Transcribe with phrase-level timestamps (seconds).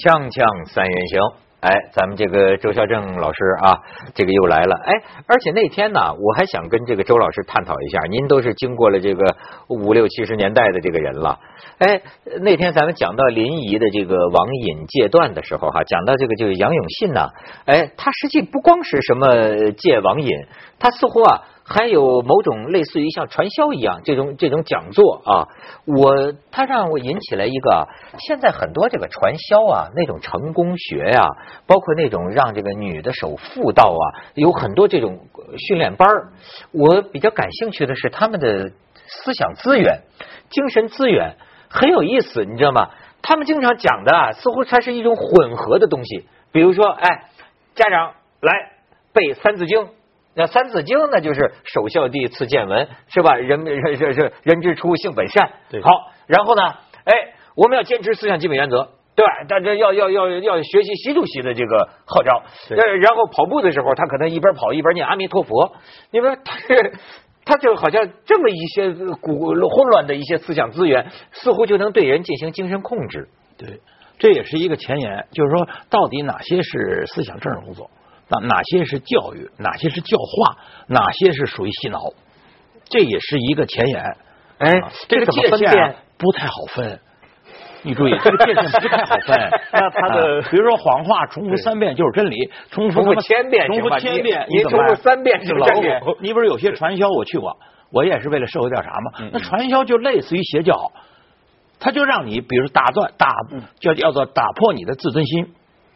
[0.00, 1.20] 锵锵三人行，
[1.60, 3.76] 哎，咱们这个周孝正老师啊，
[4.14, 4.94] 这个又来了，哎，
[5.26, 9.36] 而且那天呢，我还想跟这个周老师探讨一下，您都是经过了这个
[9.68, 11.38] 五六七十年代的这个人了，
[11.76, 12.00] 哎，
[12.40, 17.28] 那天咱们讲到临沂的这个网瘾戒断的时候哈，讲到这个就是杨永信呢，
[17.66, 20.30] 哎，他实际不光是什么戒网瘾，
[20.78, 21.42] 他似乎啊。
[21.72, 25.46] 还有某种类似于像传销一样这种这种讲座啊，
[25.86, 27.86] 我他让我引起来一个，
[28.18, 31.28] 现在很多这个传销啊，那种成功学呀，
[31.68, 35.20] 包括那种让这个女的守妇道啊，有很多这种
[35.68, 36.08] 训练班
[36.72, 38.72] 我比较感兴趣的是他们的
[39.06, 40.00] 思想资源、
[40.48, 41.36] 精神资源
[41.68, 42.90] 很有意思，你知道吗？
[43.22, 46.26] 他们经常讲的啊，似乎它是一种混合的东西。
[46.50, 47.28] 比如说，哎，
[47.76, 48.72] 家长来
[49.12, 49.84] 背《三字经》。
[50.34, 53.34] 那《三字经》那就是首孝悌，次见闻，是吧？
[53.34, 55.50] 人人是是人之初，性本善。
[55.68, 55.82] 对。
[55.82, 55.90] 好，
[56.26, 56.62] 然后呢？
[57.04, 57.12] 哎，
[57.56, 59.32] 我们要坚持思想基本原则，对吧？
[59.48, 62.42] 大家要要要要学习习主席的这个号召。
[62.68, 65.72] 然后跑步的时候，他可能一边跑一边念阿弥陀佛。
[66.12, 66.92] 你说他是，
[67.44, 73.28] 他就好像这么一些古混乱的一些思想资源，似乎就能对人进行精神控制。
[73.58, 73.80] 对，
[74.18, 77.90] 这也是一个前沿，就是说，到底哪些是思想政治工作？
[78.30, 81.98] 哪哪些是教育，哪些是教化，哪些是属于洗脑，
[82.84, 84.02] 这也是一个前沿。
[84.58, 87.00] 哎，这个界限不太好分。
[87.82, 89.50] 你注意，这个界限不太好分。
[89.72, 96.16] 那他的，比如说谎话重复三遍就是真理，重复千遍，重复千遍，你重复三遍是老虎。
[96.20, 97.56] 你不是有些传销我去过，
[97.90, 99.30] 我也是为了社会调查嘛。
[99.32, 100.92] 那传销就类似于邪教，
[101.78, 103.28] 他就让你，比如打断打，
[103.80, 105.54] 叫叫做打破你的自尊心，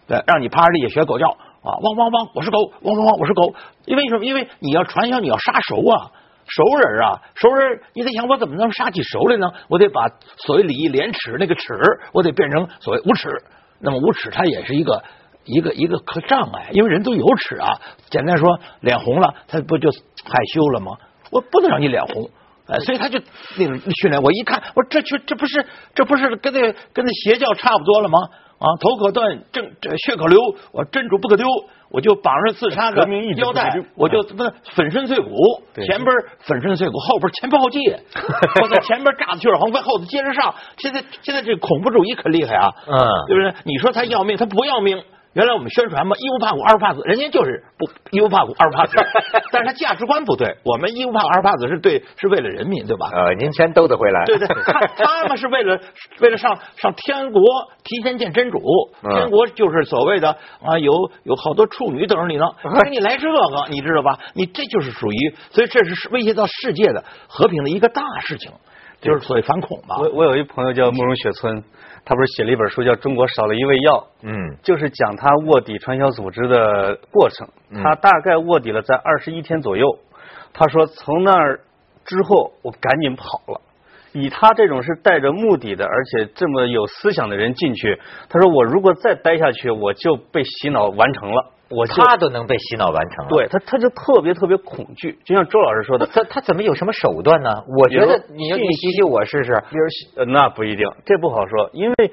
[0.09, 1.37] 对，让你趴着地下学狗叫。
[1.65, 2.29] 啊，汪汪汪！
[2.35, 3.17] 我是狗，汪汪汪！
[3.19, 3.55] 我是狗。
[3.87, 4.25] 因为什么？
[4.27, 6.13] 因为你要传销，你要杀熟啊，
[6.47, 7.81] 熟人啊，熟人。
[7.95, 9.51] 你得想，我怎么能杀起熟来呢？
[9.71, 10.07] 我得把
[10.37, 11.73] 所谓礼义廉耻那个耻，
[12.13, 13.31] 我得变成所谓无耻。
[13.81, 15.03] 那么无耻，它也是一个
[15.45, 17.81] 一个一个可障碍，因为人都有耻啊。
[18.11, 20.93] 简单说，脸红了，他不就害羞了吗？
[21.31, 22.29] 我不能让你脸红，
[22.67, 23.19] 哎，所以他就
[23.57, 24.23] 那种训练。
[24.23, 26.61] 我一看，我这这这不是这不是跟那
[26.93, 28.19] 跟那邪教差不多了吗？
[28.65, 30.41] 啊，头可断，正这血可流，
[30.73, 31.47] 我真主不可丢，
[31.91, 34.43] 我就绑上自杀的腰带，我就不
[34.75, 35.29] 粉身碎骨，
[35.75, 37.79] 前边粉身碎骨，后边前仆后继，
[38.63, 40.55] 我在前边炸的血肉横飞，后头接着上。
[40.79, 42.97] 现在现在这恐怖主义可厉害啊，嗯，
[43.29, 43.55] 对不对？
[43.65, 45.03] 你说他要命，他不要命。
[45.35, 48.93] 原来我们宣传嘛，一不怕苦，二不怕死，人家就是不一不怕苦，二不怕死，
[49.51, 50.57] 但是他价值观不对。
[50.65, 53.11] 我们一不怕苦，二不怕死是对，是为了人民，对吧？
[53.13, 54.25] 呃，您钱兜得回来。
[54.27, 55.81] 对对， 他他们是为了
[56.21, 57.43] 为了上上天国，
[57.83, 58.61] 提前见真主。
[59.03, 60.31] 天国就是所谓的
[60.63, 60.93] 啊，有
[61.25, 62.47] 有好多处女等着你呢，
[62.85, 63.39] 给你来这个，
[63.71, 64.17] 你知道吧？
[64.35, 68.53] 你这就是属于，所以这是威胁到世界的和平的一个大事情，
[69.01, 69.97] 就是所谓反恐嘛。
[69.99, 71.65] 我我有一朋友叫慕容雪村。
[72.05, 73.93] 他不是写了一本书叫《中国少了一味药》，
[74.23, 77.49] 嗯，就是讲他卧底传销组织的过程。
[77.83, 79.87] 他大概卧底了在二十一天左右。
[80.53, 81.61] 他说从那儿
[82.05, 83.61] 之后，我赶紧跑了。
[84.13, 87.99] 以他这种是带着目的的，而且这么有思想的人进去，
[88.29, 91.51] 他说我如果再待下去，我就被洗脑完成了。
[91.71, 97.51] 我他都能被洗脑完成了，对他他就特别特别恐惧，就像周老师说的，他他怎么有什么手段呢？
[97.79, 102.13] 我觉得你要你洗洗我试试，比如那不一定，这不好说，因为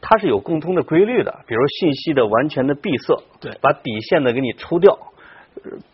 [0.00, 4.96] 它是有共通的规律的，比如信息的完全的闭塞，对，把底线的给你抽掉，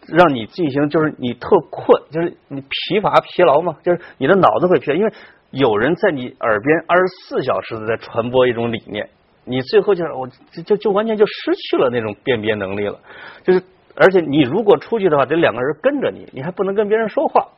[0.08, 5.12] 让你进行就是你特困，就是你疲乏疲劳嘛，就是你的脑子会疲劳，因为
[5.50, 9.08] 有人在你耳边二十四小时的在传播一种理念。
[9.44, 13.00] 你最后就是我就就就完全就失去了那种辨别能力了，
[13.42, 13.62] 就是
[13.96, 17.48] 而且你如果出去的话，得两个人跟着你，你还不能跟别人说话，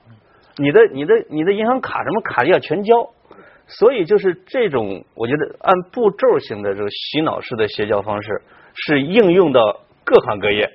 [0.56, 3.10] 你的你的你的银行卡什么卡要全交，
[3.66, 8.42] 所以就是这种我觉得按步骤型的这个洗脑式的邪教方式
[8.74, 10.70] 是应用到各行各业，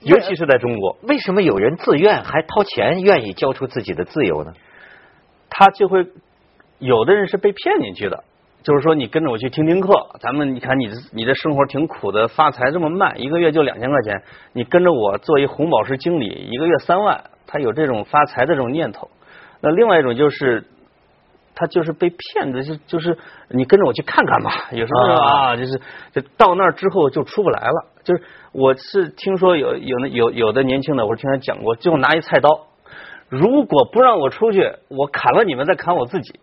[0.00, 0.98] 尤其是在中国。
[1.02, 4.52] 为什么有人自愿还掏钱愿意交出自己的自由呢？
[5.48, 6.06] 他就会
[6.78, 8.24] 有的人是被骗进去的。
[8.62, 14.22] 就是说，你跟着我去听听课，咱们你看你你这生活挺苦的，发财这么慢，一个月就两千块钱，
[14.52, 19.10] 你跟着我做一红宝石经理，一个月三万，他有这种发财的这种念头。
[19.60, 20.64] 那另外一种就是，
[21.54, 23.18] 他就是被骗的，就就是
[23.48, 25.80] 你跟着我去看看吧，有时候啊，就是
[26.12, 27.86] 就到那儿之后就出不来了。
[28.04, 28.22] 就是
[28.52, 32.48] 我是听说有有那有有的年轻的，我是听他讲过，就拿一菜刀，
[33.28, 36.38] 如果不让我出去，我砍了你们，再砍我自己。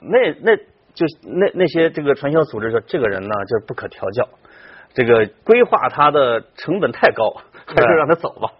[0.00, 0.56] 那那。
[0.98, 4.28] 就那那些这个传销组织说，这个人呢就是不可调教，
[4.94, 7.30] 这个规划他的成本太高，
[7.66, 8.50] 还是让他走吧。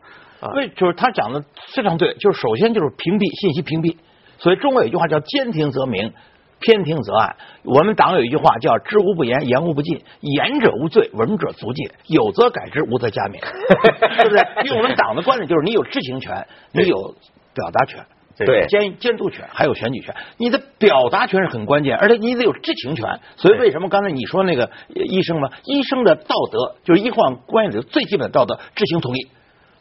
[0.54, 1.42] 为就是他讲的
[1.74, 3.96] 非常对，就是首先就是屏蔽信息屏蔽，
[4.38, 6.12] 所以中国有一句话叫兼听则明，
[6.60, 7.34] 偏听则暗。
[7.64, 13.40] 我们党有一句话叫“知无不言，言无不尽，言者无罪，闻者足戒，有则改之，无则加勉”，
[14.16, 14.64] 对不对？
[14.64, 17.16] 因为我们党的观点就是你有知情权，你有
[17.52, 18.06] 表达权。
[18.46, 23.20] 对监监督权还有选举权，你的表达权是很关键，而且你得有知情权。
[23.36, 29.28] 所以为什么刚才你说那个医生嘛，医生的道德就是医患关系里最基本的道德，知情同意。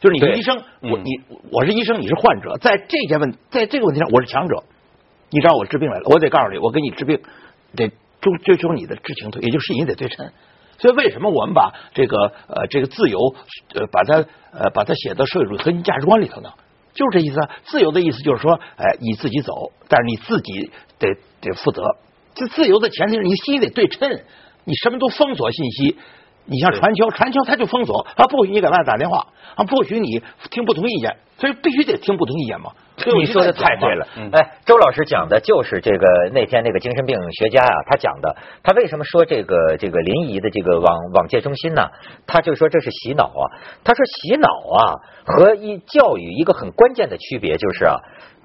[0.00, 1.10] 就是你是医生，我你
[1.50, 4.62] 我是医生，你是患者，在这件问在这个问题上我是强者，
[5.30, 7.20] 你找我治病来了，我得告诉你，我给你治病
[7.74, 7.88] 得
[8.20, 10.30] 追追求你的知情同意，也就是你得对称。
[10.78, 13.18] 所以为什么我们把这个呃这个自由
[13.74, 16.50] 呃把它呃把它写到社会主义核心价值观里头呢？
[16.98, 21.80] 就是这意思，自由的意思就是说，哎，你自己走，但是你自己得得负责。
[22.34, 24.10] 这自由的前提是你心里得对称，
[24.64, 25.96] 你什么都封锁信息。
[26.50, 32.72] 你像传销，传销他就封锁，他不许你给外打电话，啊，不许你听不同意见，所以必须得听不同意见嘛。
[33.06, 41.88] 你说的太对了，哎，周老师讲的就是这个那天那个精神病学家啊，他讲的，他为什么说这个这个临沂的这个网网戒中心呢？
[42.26, 43.44] 他就说这是洗脑啊，
[43.84, 44.78] 他说洗脑啊
[45.24, 47.96] 和一教育一个很关键的区别就是啊，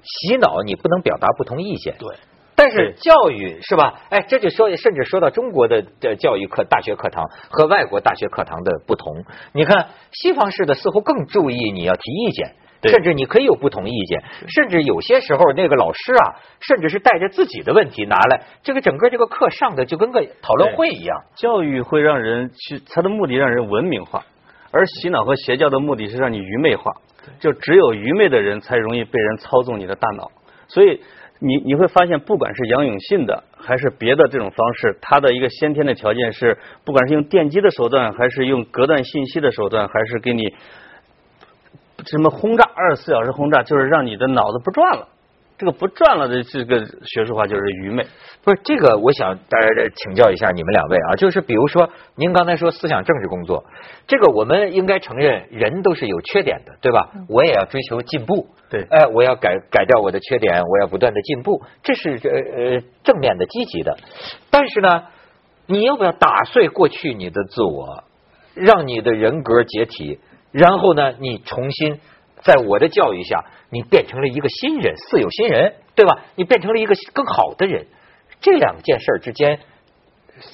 [0.02, 2.16] 洗脑你不能表达不同意见，对。
[2.56, 4.02] 但是教育是吧？
[4.10, 9.24] 哎，这就说，甚至说到中国的的教育课、大学课堂和外国大学课堂的不同。
[9.52, 12.54] 你看，西方式的似乎更注意你要提意见，
[12.88, 21.22] 甚至你可以有不同意见，甚至有些时候那个老师啊，甚至是带着自己的问题拿来，这个整个这个课上的就跟个讨论会一样。
[21.36, 24.24] 教育会让人去，它的目的让人文明化，
[24.70, 26.92] 而洗脑和邪教的目的是让你愚昧化。
[27.40, 30.30] 就只有愚昧的人才容易被人操纵你的大脑，
[30.68, 31.00] 所以。
[31.40, 40.54] 你你会发现，不管是杨永信的还是别的这种方式，他的一个先天的条件是，不管是用电击的手段，还是用隔断信息的手段，还是给你
[42.06, 45.08] 什么轰炸，二十四小时轰炸，就是让你的脑子不转了。
[45.56, 48.04] 这个不转了的这个学术化就是愚昧。
[48.42, 53.64] 不是这个，我想大家请教一下你们两位啊，就是比如说您刚才说思想政治工作，
[54.08, 57.08] 这个我们应该承认人都是有缺点的，对吧？
[57.28, 58.48] 我也要追求进步。
[58.68, 63.96] 对，哎，我要改改掉我的缺点，我要不断的进步，这是呃呃正面的、积极的。
[64.50, 65.04] 但是呢，
[65.66, 68.02] 你要不要打碎过去你的自我，
[68.54, 70.18] 让你的人格解体，
[70.54, 72.00] 然后呢，你重新
[72.42, 76.20] 在我的教育下，你变成了一个新人，似有新人，对吧？
[76.36, 77.86] 你变成了一个更好的人，
[78.40, 79.58] 这两件事之间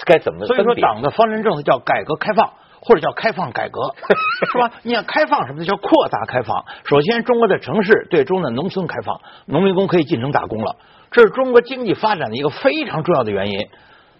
[0.07, 0.47] 该怎么？
[0.47, 2.55] 所以说，党的方针政策叫改革开放。
[2.83, 3.95] 或者叫开放改革，
[4.51, 4.73] 是吧？
[4.85, 6.65] 你看开放什么叫扩大开放？
[6.87, 10.77] 首先，中国的城市对中的农村开放，农民工可以进城打工了，
[11.11, 13.69] 这是中国经济发展的一个非常重要的原因。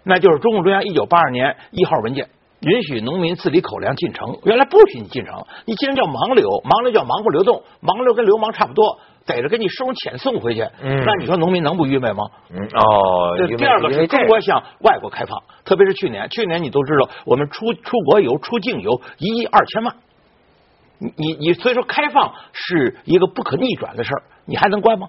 [0.03, 2.29] 那就是中共中央一九八二年一号文件
[2.61, 8.99] 允许农民自理口粮进城，原来不许你进城，你既然叫盲流，盲流叫盲不流动，盲流跟流氓差不多。
[9.23, 12.23] 逮着给你收钱送回去，那你说农民能不愚昧吗？
[12.49, 19.95] 哦，第二个是中国向外国开放，特别是去年，去年你都知道，我们出出国游、出境游一亿二千万。
[20.97, 25.07] 你你你，所以说开放是一个不可逆转的事儿，你还能关吗？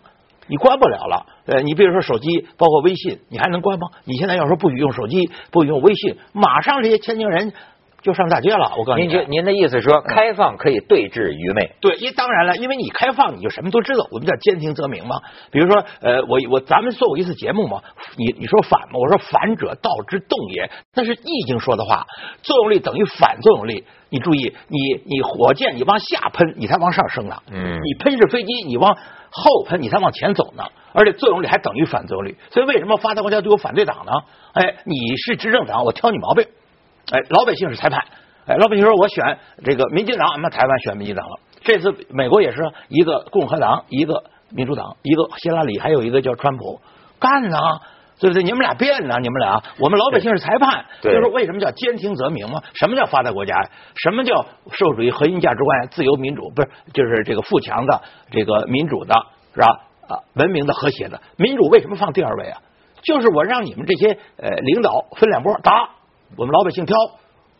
[0.52, 1.24] 你关不了了。
[1.46, 3.88] 呃，你比如说手机，包括微信，你还能关吗？
[4.04, 7.54] 你现在要说不许用手机，不许用微信，马上这些天津人。
[8.02, 9.08] 就上大街了，我告诉您。
[9.08, 11.70] 您您的意思说，开放可以对峙愚昧？
[11.80, 14.06] 对，因当然了，因为你开放，你就什么都知道。
[14.10, 15.20] 我们叫兼听则明嘛。
[15.52, 17.80] 比如说，呃，我我咱们做过一次节目嘛，
[18.16, 22.04] 你你说反嘛，我说反者道之动也，那是易经说的话，
[22.42, 23.84] 作用力等于反作用力。
[24.10, 27.36] 你注意，你你火箭你往下喷，你才往上升呢。
[27.52, 27.78] 嗯。
[27.80, 30.64] 你喷是飞机，你往后喷，你才往前走呢。
[30.92, 32.36] 而且作用力还等于反作用力。
[32.50, 34.12] 所以为什么发达国家都有反对党呢？
[34.54, 36.46] 哎，你是执政党，我挑你毛病。
[37.12, 38.02] 哎，老百姓是裁判。
[38.46, 41.38] 哎，老百姓说：“我选这个民进党，那台湾选民进党了。
[41.60, 46.80] 这次美国也是一个共和党，一个民主党，一个希拉里，还有一个叫川普，
[47.20, 47.58] 干呢，
[48.18, 48.42] 对不对？
[48.42, 49.16] 你们俩变呢？
[49.20, 50.86] 你们俩，我们老百姓是裁判。
[51.02, 52.62] 就是为什么叫兼听则明嘛？
[52.72, 53.70] 什么叫发达国家呀？
[53.94, 55.88] 什么叫社会主义核心价值观？
[55.88, 56.68] 自由民主不是？
[56.94, 58.00] 就是这个富强的，
[58.30, 59.14] 这个民主的，
[59.54, 59.66] 是吧？
[60.08, 61.20] 啊，文明的，和谐的。
[61.36, 62.58] 民主为什么放第二位啊？
[63.02, 65.90] 就是我让你们这些呃领导分两拨打，
[66.36, 66.96] 我们老百姓挑。”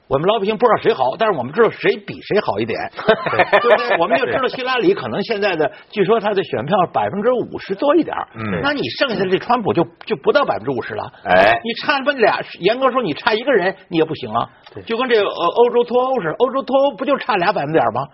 [0.09, 3.97] 我们老百姓不知道谁好，但是我们知道谁比谁好一点，对不对？
[3.99, 8.15] 我们就知道希拉里可能现在的，据说他的选票百分之五十多一点。
[8.35, 11.11] 嗯，那你剩下的这川普就就不到百分之五十了。
[11.25, 14.51] 哎，你差不俩，严格说你差一个人你也不行啊。
[14.85, 18.09] 就跟这欧洲脱欧似的，欧洲脱欧不就差俩百分点吗？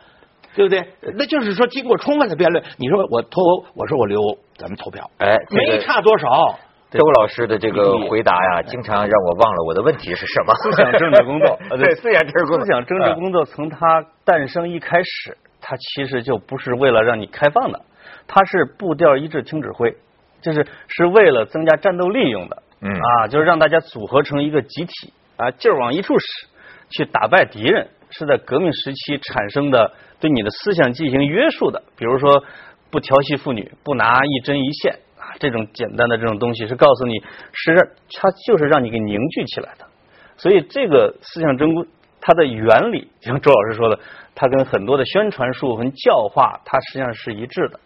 [0.54, 0.86] 对不对？
[1.16, 6.58] 那就是说经过充分的辩论，你说我脱欧，我说我留欧，咱们投票，哎，没差多少。
[6.90, 10.54] 周老师的这个回答呀，经常让我忘了我的问题是什么。
[10.54, 13.44] 思想政治工作， 对思想政治思想政治工作。
[13.44, 17.80] 从它诞生一开始，它其实就不是为了让你开放的，
[18.26, 19.94] 它是步调一致听指挥，
[20.40, 22.62] 就是是为了增加战斗力用的。
[22.80, 22.90] 嗯。
[22.90, 26.46] 啊，就是让大家组合成一个集体啊，劲儿往一处使，
[26.90, 31.82] 去打败敌人，是在革命时期产生的对你的思想进行约束的。
[31.98, 32.42] 比如说，
[32.90, 35.07] 不调戏妇女，不拿一针一线啊，
[35.38, 37.14] 这种简单的这种东西，是告诉你，
[37.52, 39.86] 是让它就是让你给凝聚起来的。
[40.36, 41.68] 所以这个思想真
[42.20, 44.00] 它的原理，像周老师说的，
[44.34, 47.80] 它跟很多的宣传术和教化，它实际上是一致的。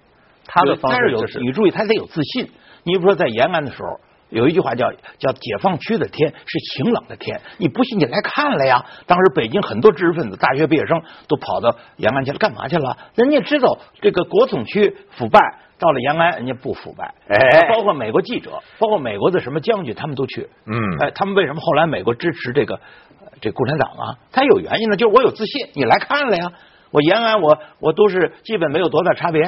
[0.44, 2.50] 他的方式就是你注意，他得有自信。
[2.82, 8.84] 你比如说在延安的时候，有一句话叫叫解放区的天是晴朗的天，你不信你来看了呀。
[9.06, 12.98] 当时北京很多知识分子、大学毕业生都跑到延安去了，干嘛去了？
[13.14, 15.38] 人家知道这个国统区腐败，
[15.82, 17.12] 到了延安人家不腐败。
[17.28, 20.48] 哎包括美国记者，包括美国的什么将军，他们都去。
[20.64, 24.16] 嗯哎，他们为什么后来美国支持这个呃这共产党啊？
[24.30, 26.52] 他有原因的，就是我有自信，你来看了呀。
[26.92, 29.42] 我延安我我都是基本没有多大差别，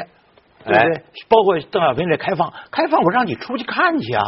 [0.65, 0.79] 对不对？
[0.79, 4.25] 哎包括邓小平这开放，开放我让你出去看去啊。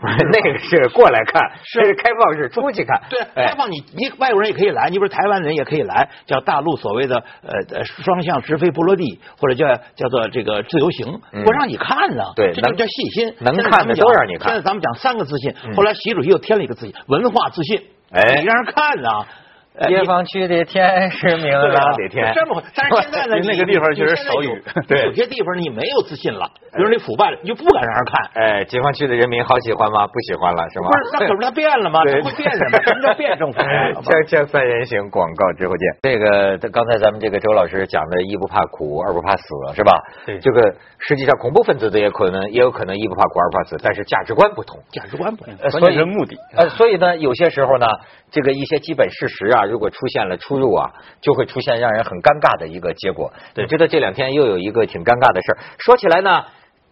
[0.00, 3.00] 不 是那个是过来看，是是开放是出去看。
[3.10, 12.22] 对，哎开放你你外国人也可以来，你不是台湾人也可以来，叫大陆所谓的呃呃双向直飞不落地，或者叫叫做这个自由行，嗯我让你看呢。
[12.36, 13.34] 对能这就叫细心。
[13.40, 17.82] 能看的都让你看现在咱们讲三个自信嗯，后来习主席又添了一个自信，文化自信。
[18.12, 19.26] 哎你让人看啊。
[19.78, 22.32] 呃解放区的天是明朗的天。
[22.34, 24.50] 这么回， 但是现在呢，那个地方确实少有
[24.88, 28.30] 对有些地方你没有自信了，比如你腐败了，你就不敢让人看。
[28.42, 30.06] 哎，解放区的人民好喜欢吗？
[30.06, 30.88] 不喜欢了是吗？
[30.90, 32.02] 不是，那可是他变了吗？
[32.04, 32.78] 对他会变什么？
[32.82, 33.60] 什么叫变政府？
[33.60, 35.86] 哎锵锵三人行，广告之后见。
[36.02, 39.92] 这个刚才咱们这个周老师讲的，一不怕苦，二不怕死，是吧？
[40.24, 44.78] 对这个实际上恐怖分子的也可能也有可能一不怕苦，二不怕死，但是价值观不同。
[44.90, 45.58] 价值观不一样。
[45.58, 46.36] 关呃所以键是目的。
[46.56, 47.86] 呃，所以呢，有些时候呢，
[48.36, 53.32] 这个一些基本事实啊，如果出现了出入啊，就会出现让人很尴尬的一个结果。
[53.54, 56.44] 对你知道这两天又有一个挺尴尬的事儿，说起来呢。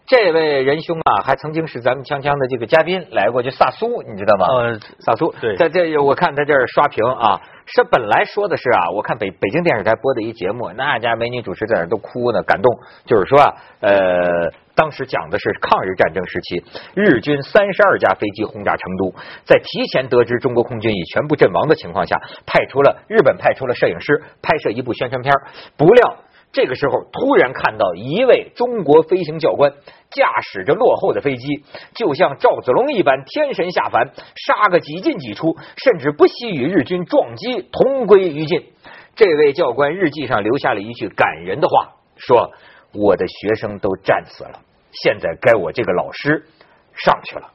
[0.07, 4.45] 这位仁兄啊，还曾经是咱们锵锵的这个嘉宾来过，就萨苏，你知道吗？
[4.45, 12.71] 呃，萨苏，对在这我看他这儿刷屏啊，是本来说的是啊，我看北北京电视台播的一节目，那家美女主持在那都哭呢，感动，
[13.05, 25.47] 就是说啊，呃，当时讲的是抗日战争时期，日军三十二架飞机轰炸成都，在提前得知中国空军已全部阵亡的情况下，派出了日本派出了摄影师拍摄一部宣传片儿
[25.77, 26.17] 不料。
[26.55, 29.73] 这个时候，突然看到一位中国飞行教官
[30.09, 38.71] 驾驶着落后的飞机，就像赵子龙一般天神下凡，杀个几进几出，甚至不惜与日军撞击，同归于尽。
[39.17, 42.53] 这位教官日记上留下了一句感人的话，说
[42.95, 44.61] ：“我的学生都战死了，
[44.93, 46.45] 现在该我这个老师
[46.93, 47.51] 上去了。”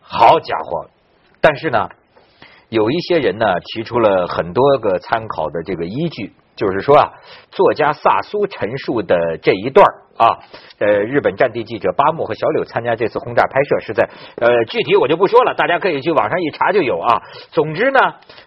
[0.00, 0.88] 好家伙！
[1.42, 1.90] 但是呢，
[2.70, 7.12] 有一些人呢提出了很多个参考的这个依据，就是说啊，
[7.52, 9.86] 作家萨苏陈述的这一段
[10.16, 10.26] 啊，
[10.80, 17.22] 呃，日本战地记者八木和小柳参加这次轰炸拍摄是在呃，具体我就不说了，大家可以去网上一查就有啊。
[17.52, 17.98] 总之呢，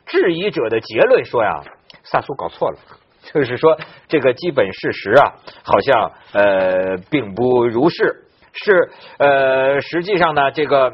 [0.05, 1.63] 质疑者的结论说呀，
[2.03, 2.77] 萨苏搞错了。
[3.33, 3.77] 就是说，
[4.07, 10.91] 这个基本事实啊，好像呃并不如是，是呃实际上呢，这个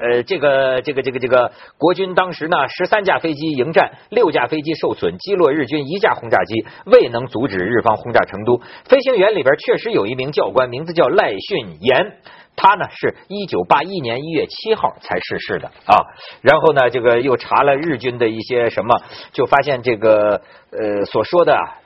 [0.00, 8.60] 呃，这个这个这个这个国军当时呢，十三架飞机迎战，六架飞机受损，击落日军一架轰炸机，未能阻止日方轰炸成都。
[8.84, 12.16] 飞行员里边确实有一名教官，名字叫赖训言。
[12.60, 15.94] 他呢是一九八一年一月七号才逝世的啊，
[16.42, 19.00] 然后呢，这个又查了日军的一些什么，
[19.32, 21.78] 就发现这个呃所说的啊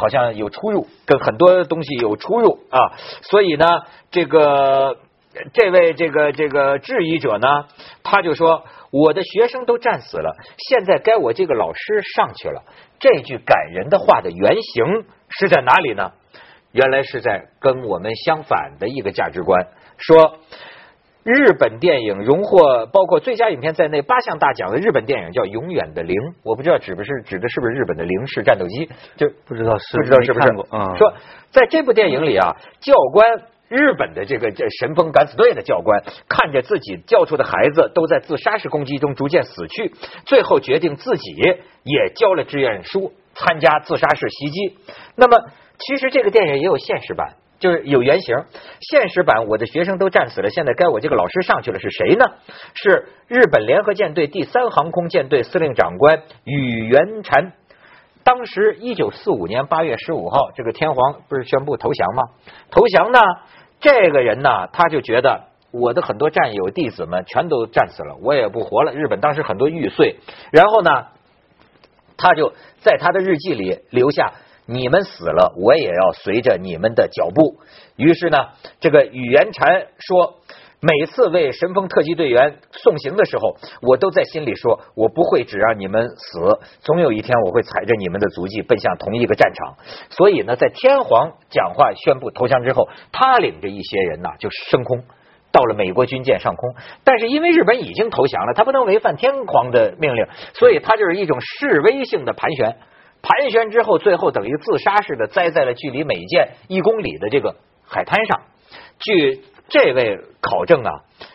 [0.00, 2.90] 好像有出入，跟很多东西有出入啊，
[3.22, 3.66] 所以呢，
[4.10, 4.96] 这个
[5.52, 7.46] 这位这个这个质疑者呢，
[8.02, 10.36] 他就说我的学生都战死了，
[10.68, 12.64] 现在该我这个老师上去了。
[12.98, 16.12] 这句感人的话的原型是在哪里呢？
[16.72, 19.68] 原来是在跟我们相反的一个价值观，
[19.98, 20.38] 说
[21.22, 31.12] 日本电影荣获包括最佳影片在内八项大奖的日本电影叫《永远的零》，我不知道指不是指的是不是日本的零式战斗机，就不知道是不知道是不是嗯说
[31.50, 33.42] 在这部电影里啊，教官。
[33.70, 39.94] 日本的这个这神风敢死队的教官看着自己教出的孩子都在自杀式攻击中逐渐死去，
[40.26, 41.32] 最后决定自己
[41.84, 44.76] 也交了志愿书参加自杀式袭击。
[45.14, 45.38] 那么，
[45.78, 48.36] 其实这个电影也有现实版，就是有原型。
[48.80, 52.24] 现实版我的学生都战死了，现在该我这个老师上去了，是谁呢？
[52.74, 57.52] 是日本联合舰队第三航空舰队司令长官宇垣禅。
[58.22, 62.22] 当时一九四五年八月十五号，这个天皇不是宣布投降吗？
[62.70, 63.18] 投降呢，
[63.80, 68.92] 这个人呢，他就觉得我的很多战友弟子们全都战死了，我也不活了。
[68.92, 70.16] 日本当时很多玉碎，
[70.52, 71.06] 然后呢，
[72.16, 74.34] 他就在他的日记里留下：
[74.66, 77.58] 你们死了，我也要随着你们的脚步。
[77.96, 80.36] 于是呢，这个宇垣禅说。
[80.82, 89.76] 每次为神风特级队员送行的时候，我都在心里说，我不会只让你们死，总有一天我会踩着你们的足迹奔向同一个战场。
[90.08, 95.04] 所以呢，在天皇讲话宣布投降之后，他领着一些人呐就升空。
[95.52, 102.76] 到了美国军舰上空，但是因为日本已经投降了，他不能违反天皇的命令，所以他就是一种示威性的盘旋。
[103.20, 108.42] 盘旋之后，最后等于自杀似的栽在了距离美舰一公里的这个海滩上。
[109.00, 110.90] 据这位考证啊，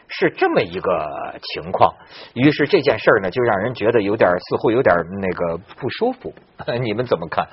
[0.08, 1.96] 是这么一个情况。
[2.36, 6.34] 于是这件事儿呢，就让人觉得有点似乎有点那个不舒服。
[6.84, 7.48] 你们怎么看？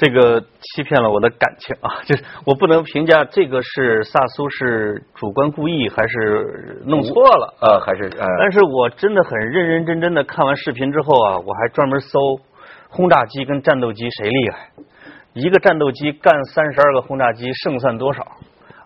[0.00, 1.90] 这个欺骗了我的感情啊！
[2.06, 12.38] 就是我不能评价这个是萨苏是主观故意还是弄错了呃，还是呃，但是我真的很认认真真的看完视频之后啊，我还专门搜
[12.88, 14.70] 轰炸机跟战斗机谁厉害，
[15.32, 18.24] 一个战斗机干三十二个轰炸机胜算多少？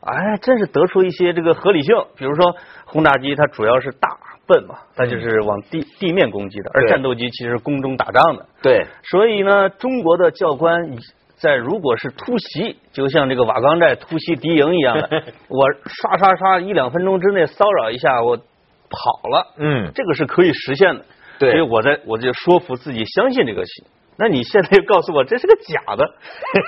[0.02, 1.94] 哎，真是得出一些这个合理性。
[2.16, 2.54] 比如说
[2.85, 4.09] 轰炸机它主要是大
[4.47, 8.47] 笨嘛，它就是往地地面攻击的，而战斗机其实空中打仗的。
[8.62, 10.97] 对，所以呢，中国的教官
[11.37, 15.09] 在如果是突袭，就像这个瓦岗寨突袭敌营一样的，
[15.49, 21.04] 我刷刷刷一两分钟之内骚扰一下，我跑了，嗯，这个是可以实现的。
[21.38, 23.85] 对所以我在我就说服自己相信这个戏。
[24.23, 26.09] 那你现在又告诉我这是个假的，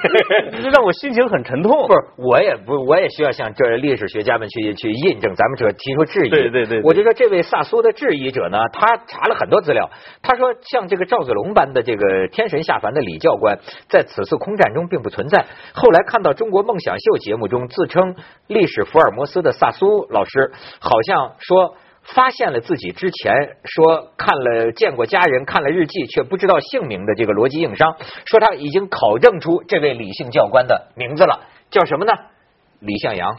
[0.60, 1.86] 这让我心情很沉痛。
[1.86, 6.30] 不是，我也不，我也需要向这历史学家们去去印证咱们这提出质疑。
[6.30, 9.88] 对对对对我就说这位萨苏的质疑者呢，他查了很多资料，
[10.20, 15.46] 他说像这个赵子龙般的这个天神下凡的李教官，在此次空战中并不存在。
[15.74, 18.16] 后来看到中国梦想秀节目中自称
[18.48, 21.76] 历史福尔摩斯的萨苏老师，好像说。
[22.04, 27.96] 发现了自己之前说看了见过家人看了日记却不知道姓名的这个逻辑硬伤，
[28.26, 32.12] 说他已经考证出这位李姓教官的名字了，叫什么呢？
[32.80, 33.34] 李向阳。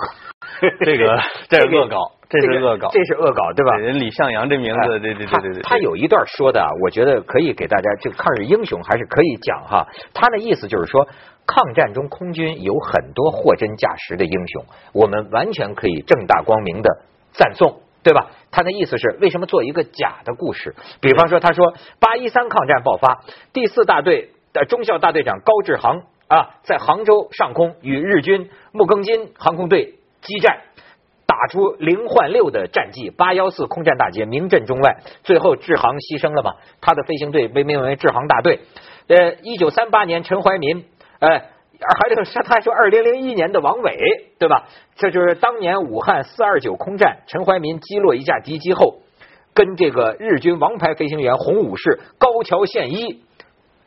[0.84, 1.20] 这个
[1.50, 1.98] 这是恶搞，
[2.30, 3.78] 这是恶搞，这是恶搞，对吧？
[3.78, 9.86] 人李向阳这名字，哎对对对对对，他有一段说的啊，我觉得可以给大家，这个抗日英雄还是可以讲哈。
[10.14, 11.08] 他的意思就是说，
[11.46, 16.90] 抗战中空军有很多货真价实的英雄，我们完全可以正大光明的
[17.34, 17.82] 赞颂。
[18.06, 18.30] 对吧？
[18.52, 20.76] 他的意思是，为什么做一个假的故事？
[21.02, 30.62] 比方说，他说八一三抗战爆发，第四大队的中校大队长高志航啊，在杭州上空与日军木更津航空队激战，
[31.26, 34.98] 打出零换六的战绩，八幺四空战大捷，名震中外。
[35.24, 36.54] 最后志航牺牲了嘛？
[36.82, 38.60] 他的飞行队被命名为志航大队。
[39.08, 40.86] 呃，一九三八年，陈怀民，
[41.22, 41.42] 呃。
[41.80, 43.98] 还有他还说，二零零一年的王伟，
[44.40, 44.66] 对吧？
[44.96, 49.00] 这就是当年武汉四二九空战，陈怀民击落一架敌机后，
[49.54, 53.24] 跟这个日军王牌飞行员红武士高桥宪一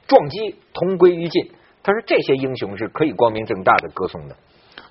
[0.06, 1.50] 撞击同归于尽。
[1.82, 4.36] 他说这些英雄是可以光明正大的歌颂的。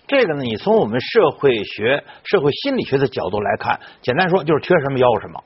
[0.07, 5.43] 这个呢，你从我们社会学、社会心理学的角度来看，简单说就是缺什么要什么，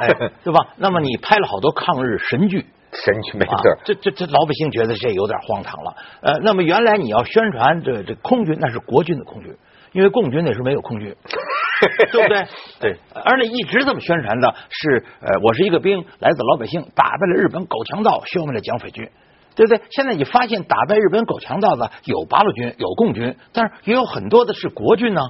[0.00, 0.74] 哎， 对吧？
[0.76, 2.66] 那么你拍了好多抗日神剧。
[2.94, 5.94] 神剧没错、啊，这这这老百姓觉得这有点荒唐了。
[6.22, 9.56] 呃，那么原来你要宣传这这空军，那是国军的空军，
[9.92, 11.14] 因为共军那时候没有空军，
[12.12, 12.46] 对不对？
[12.80, 12.96] 对。
[13.12, 19.10] 而那一直这么宣传的是，呃，我是一个兵，来自老百姓，打败了日本狗强盗，消灭了蒋匪军，
[19.56, 19.82] 对不对？
[19.90, 25.22] 现在你发现打败日本狗强盗的有八路军，有共军，但是也有很多的是国军呢，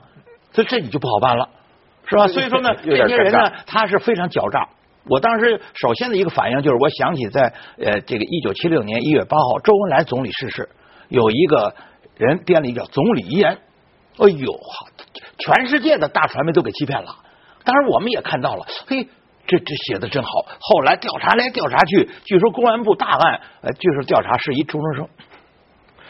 [0.53, 1.49] 所以这你就不好办了，
[2.07, 2.29] 是吧？
[2.29, 4.69] 所以说呢，这些人呢，他是非常狡诈。
[5.07, 10.69] 我当时首先的一个反应就是，我想起在呃这个一九七六年一月八号，周恩来总理逝世，
[11.09, 11.75] 有一个
[12.17, 13.53] 人编了一个《总理遗言》，
[14.25, 14.61] 哎呦，
[15.39, 17.17] 全世界的大传媒都给欺骗了。
[17.65, 19.07] 当然我们也看到了，嘿，
[19.47, 20.31] 这这写的真好。
[20.59, 25.09] 后来调查来调查去，据说公安部大案，呃，就是调查是一初中生，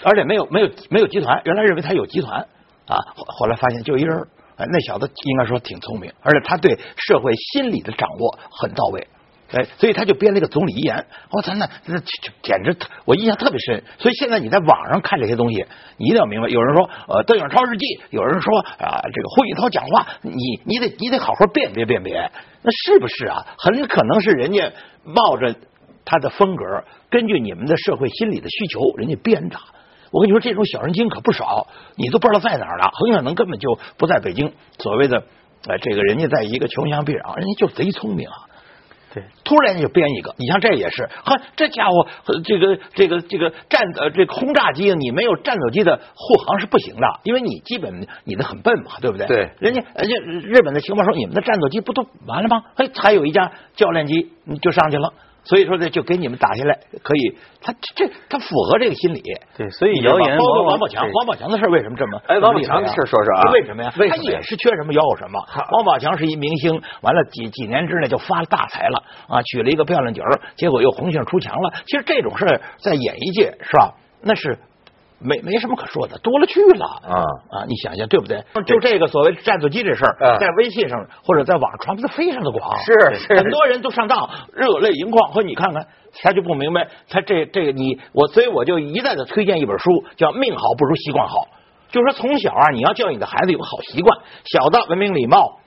[0.04, 2.40] 而且没有没有没有集团，原来认为他有集团
[2.86, 4.28] 啊，后后来发现就一人。
[4.56, 9.08] 哎，那小子应该说挺聪明，而且他对社会心理的掌握很到位，
[9.52, 11.06] 哎，所以他就编了一个总理遗言。
[11.30, 11.98] 我操，那那
[12.42, 13.82] 简直我印象特别深。
[13.98, 20.32] 所以现在你在网上看这些东西，你一定要明白，有人说呃邓颖超日记，有人说啊这个胡锦涛讲话，你
[20.64, 22.30] 你得你得好好辨别辨别，
[22.62, 23.46] 那是不是啊？
[23.58, 24.72] 很可能是人家
[25.04, 25.54] 冒着
[26.04, 29.56] 他的风格，根据你们的社会心理的需求，人家编的。
[30.14, 34.52] 我跟你说，这种小人精可不少，你都不知道在哪儿了，很可能根本就不在北京。
[34.78, 35.24] 所谓的，
[35.66, 38.36] 呃，这个人家在一个穷乡僻壤，人家就贼聪明啊。
[39.12, 42.06] 对，突然就编一个，你像这也是，呵，这家伙，
[42.44, 49.26] 这个这个这个战呃这轰炸机，你没有战斗机的护航是不行的，因为你基本你的很笨嘛，对不对？
[49.26, 50.16] 对，人家人家
[50.48, 52.62] 日本的情报说你们的战斗机不都完了吗？
[52.76, 54.30] 嘿，还有一架教练机
[54.62, 55.12] 就上去了。
[55.44, 59.22] 所以说呢，就给你们打下来，可以，他这他符合这个心理。
[59.56, 62.20] 对，所以谣言包括王宝强，对王宝强的事儿为什么这么？
[62.26, 63.92] 哎王宝强的事儿说说啊为什么呀？
[63.94, 65.38] 他也是缺什么要有什么。
[65.72, 71.74] 王宝强是一明星，完了几几年之内就发了大财了啊，娶了一个漂亮姐儿，结果又红杏出墙了。
[71.86, 73.94] 其实这种事儿在演艺界是吧？
[74.22, 74.58] 那是。
[75.20, 77.64] 没没什么可说的，多了去了啊啊！
[77.66, 78.44] 你想想对不对？
[78.66, 85.32] 就这个所谓战斗机这事儿，嗯在微信上或者在网上传播的非常的广，是是很多人都上当，热泪盈眶。
[85.32, 85.86] 说你看看，
[86.22, 91.36] 他就不明白，他这这个你我，所以我就一再的推荐一本书，叫《命好不如习惯好》，
[91.92, 95.58] 就是说从小啊，你要教你的孩子有个好习惯，小的文明礼貌、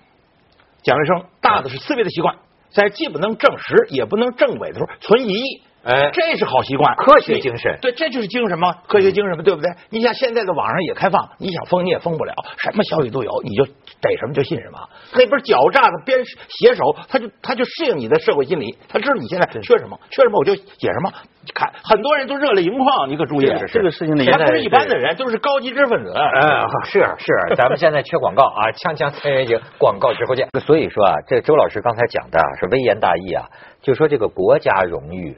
[0.83, 2.35] 讲卫生，大的是思维的习惯，
[2.69, 5.61] 在既不能证实也不能证伪的时候存疑。
[5.87, 9.71] 哎这是好习惯，科学精神对，这就是精神嘛，科学精神嘛，对不对？
[9.89, 14.79] 你像现在的网上也开放，你想封你也封不了，什么消息都有，你就逮什么就信什么。
[15.13, 21.11] 那边狡诈的边写手，他就他就适应你的社会心理，他知道你现在缺什么，缺什么我就写什么。
[21.55, 26.11] 看，很多人都热泪盈眶，你可注意，这个事情的他不是一般的人，都是高级知识分子。
[26.11, 30.49] 哎，是是， 咱们现在缺广告啊，锵锵三人行，广告直播间。
[30.65, 33.45] 所以说啊，这周老师刚才讲的啊是微言大义啊，
[33.81, 35.37] 就说这个国家荣誉、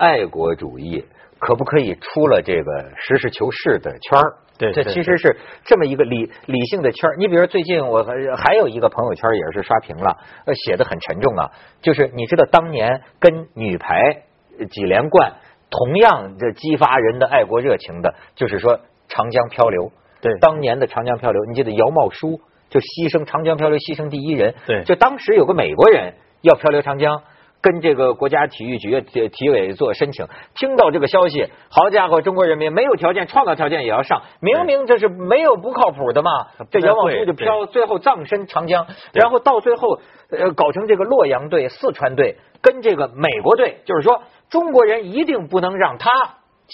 [0.00, 1.04] 爱国主义
[1.38, 4.34] 可不可以出了这个实事求是的圈儿？
[4.56, 7.16] 这对这其实是这么一个理理性的圈儿。
[7.18, 11.50] 你比如最近我还还有一个朋友圈也是刷屏了，呃，写的很沉重啊，
[11.82, 14.22] 就是你知道当年跟女排
[14.58, 15.34] 呃几连冠
[15.70, 19.92] 同样这激发人的爱国热情的，就是说长江漂流。
[20.22, 24.54] 对当年的长江漂流，你记得姚茂书就牺牲长江漂流牺牲第一人。
[24.66, 27.22] 对就当时有个美国人要漂流长江。
[27.62, 36.30] 跟这个国家体育局体体委做申请，听到这个消息，好家伙，中国人民没有条件，创造条件也要上，明明这是没有不靠谱的嘛。
[36.70, 46.10] 这杨望舒就飘，最后葬身长江，然后到最后呃搞成这个洛阳队、四川队跟这个美国队，就是说中国人一定不能让他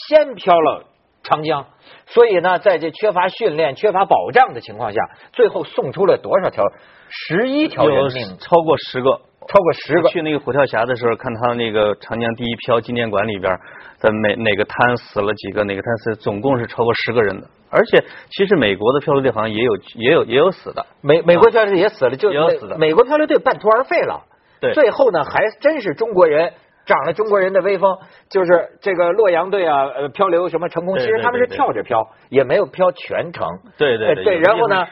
[0.08, 0.84] 先飘了
[1.24, 1.66] 长江，
[2.06, 5.00] 所以呢，在这缺乏训练、缺乏保障的情况下，
[5.32, 6.62] 最后送出了多少条？
[7.08, 9.20] 十一条人命，超过十个。
[9.48, 10.08] 超过十个。
[10.08, 13.52] 去那个虎跳峡的时候，看他那个长江第一漂纪念馆里边，
[13.98, 17.46] 在哪哪个滩死了几个，哪个滩死，总共是超过十个人的。
[17.68, 20.86] 而且，其实美国的漂流队好像也有也有也有死的。
[21.02, 24.22] 美美国漂流队也死了，就也有死的美国漂流队半途而废了。
[24.60, 26.52] 对最后呢，还真是中国人
[26.86, 27.98] 长了中国人的威风，
[28.30, 33.46] 就是这个洛阳队啊，呃，漂流什么成功，其实他们是跳着漂，也没有漂全程。
[33.76, 34.86] 对对对然后呢有。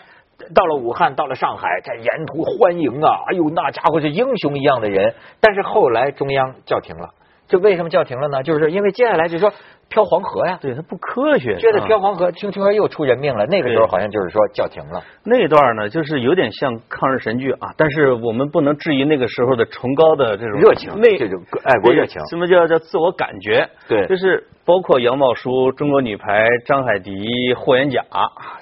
[0.54, 3.24] 到了武汉，到了上海，这沿途欢迎啊！
[3.28, 5.14] 哎呦，那家伙是英雄一样的人。
[5.40, 7.10] 但是后来中央叫停了，
[7.54, 8.42] 这为什么叫停了呢？
[8.42, 9.52] 就是因为接下来就说
[9.88, 11.54] 漂黄河呀，对，它不科学。
[11.56, 13.46] 接着啊漂黄河，听听说又出人命了。
[13.46, 15.04] 那个时候好像就是说叫停了。
[15.24, 23.68] 那段呢，就是有点像抗日神剧啊，但是我们不能质疑那个时候的崇高的这种热情那这种爱国热情什么叫叫自我感觉？
[23.86, 28.02] 对就是包括杨茂书、中国女排、张海迪、霍元甲，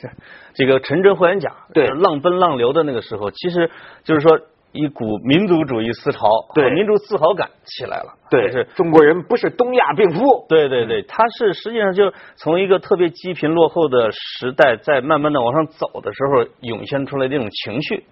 [0.00, 0.08] 这
[0.54, 3.70] 这个陈真、霍元甲，对浪奔浪流的那个时候，其实
[4.04, 4.38] 就是说
[4.72, 10.46] 一股民族主义思潮对和民族自豪感起来了，对是中国人不是东亚病夫。
[10.48, 18.04] 对对对，他是实际上就从一个特别积贫落后的时代，在慢慢的往上走的时候，涌现出来这种情绪，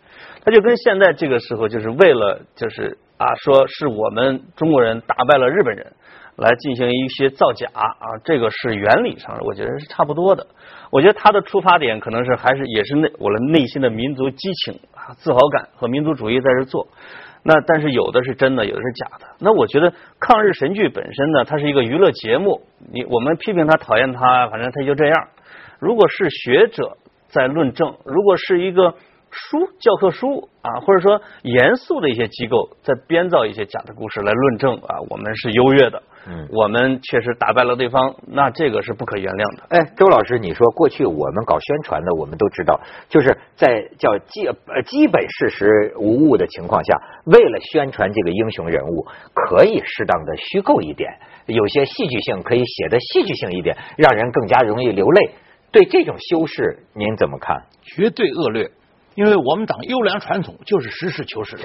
[0.45, 5.93] 他就跟现在这个时候，就是为了就是啊，说是我们中国人打败了日本人，
[6.37, 7.89] 来进行一些造假啊，
[8.25, 10.47] 这个是原理上我觉得是差不多的。
[10.91, 16.89] 我觉得他的出发点可能是还是也是内我的内心的民族激情啊、自豪感和民族主义在这做。
[17.43, 19.27] 那但是有的是真的，有的是假的。
[19.39, 22.61] 那我觉得抗日神剧本身呢，它是一个娱乐节目，
[22.93, 25.29] 你我们批评他、讨厌他，反正他就这样。
[25.79, 28.95] 如果是学者在论证，如果是一个
[29.31, 39.63] 书教科书啊，或者说严肃的一些机构在编造一些假的故事来论证啊，我们是优越的，嗯我们确实打败了对方，那这个是不可原谅的。
[39.71, 42.79] 哎，周老师，你说过去我们搞宣传的，我们都知道，
[43.09, 51.11] 就是在叫基呃基本事实无误的情况下，为了宣传这个英雄人物，可以适当的虚构一点，
[51.47, 55.31] 有些戏剧性可以写的戏剧性一点，让人更加容易流泪。
[55.73, 57.63] 对这种修饰，您怎么看？
[57.83, 58.71] 绝对恶劣。
[59.21, 61.59] 因为我们党优良传统就是实事求是。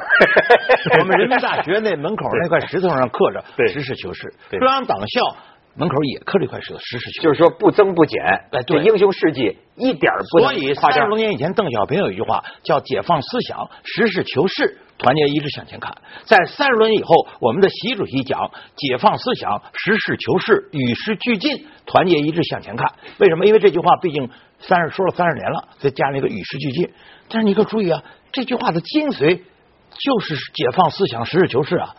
[1.00, 5.38] 我们人民大学那门口那块石头上刻着“对实事求是”，中央党校
[5.76, 7.22] 门口也刻了一块石头“实事求是”。
[7.24, 11.18] 就是说不增不减，哎对这英雄事迹一点儿不所以三十多。
[11.18, 15.96] 年以前，邓小平有一句话叫“解放思想，实事求是，团结一致向前看”。
[16.28, 22.86] 在三十多年以后，我们的习主席讲“解放思想，实事求是，与时俱进，团结一致向前看”。
[23.20, 23.46] 为什么？
[23.46, 26.90] 因为这句话毕竟三十说了三十年了，再加上一个与时俱进。
[27.28, 29.42] 但是你可注意啊，这句话的精髓
[29.90, 31.96] 就是解放思想，实事求是啊，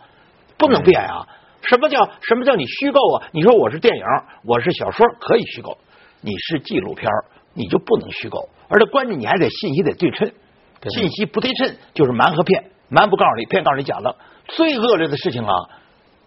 [0.57, 1.27] 不能变啊。
[1.63, 3.27] 什么叫什么叫你虚构啊？
[3.33, 4.03] 你说我是电影，
[4.45, 5.77] 我是小说，可以虚构。
[6.21, 7.09] 你是纪录片，
[7.53, 8.47] 你就不能虚构。
[8.69, 10.31] 而且关键你还得信息得对称，
[10.89, 14.15] 信息不对称就是瞒和骗，瞒不告诉你，骗告诉你假的。
[14.45, 15.51] 最恶劣的事情啊，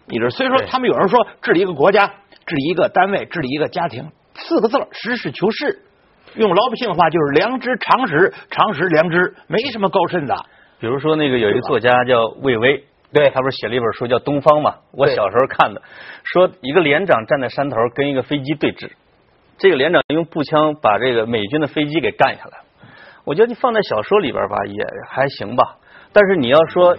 [0.07, 2.07] 你这虽说他们有人说治理一个国家、
[2.45, 5.87] 治理一个单位、治理一个家庭，四个字实事求是。
[6.35, 10.35] 用老百姓的话就是良知、常识、常识、良知，没什么高深的。
[10.79, 14.77] 比如说那个有一个作家叫魏巍，对他不是写了一本书叫《东方》嘛？
[14.93, 15.83] 我小时候看的，
[16.25, 18.91] 说一个连长站在山头跟一个飞机对峙，
[19.59, 22.65] 这个连长用步枪把这个美军的飞机给干下来了。
[23.25, 25.77] 我觉得你放在小说里边吧也还行吧，
[26.13, 26.97] 但是你要说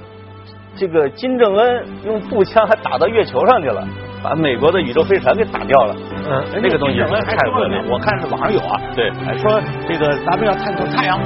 [0.75, 3.87] 这个金正恩用步枪还打到月球上去了。
[4.23, 5.95] 把美国的宇宙飞船给打掉了，
[6.29, 7.81] 嗯，那个东西太恶劣。
[7.89, 11.19] 我看是网上有啊，对，说这个咱们要探测太阳，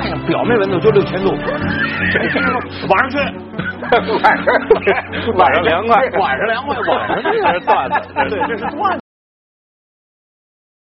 [0.00, 1.30] 太阳表面温度就六千度，
[2.88, 3.16] 晚上去，
[4.22, 4.46] 晚上
[5.34, 8.98] 晚上凉快，晚上凉快，晚上这是段子，对，这是段